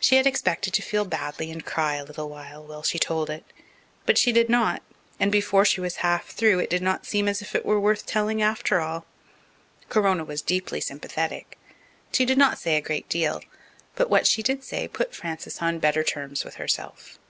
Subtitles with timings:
[0.00, 3.44] She had expected to feel badly and cry a little while she told it.
[4.04, 4.82] But she did not,
[5.20, 8.04] and before she was half through, it did not seem as if it were worth
[8.04, 9.06] telling after all.
[9.88, 11.58] Corona was deeply sympathetic.
[12.12, 13.40] She did not say a great deal,
[13.94, 17.20] but what she did say put Frances on better terms with herself.